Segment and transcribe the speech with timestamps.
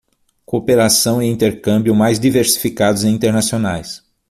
[0.47, 4.01] Cooperação e intercâmbio mais diversificados e internacionais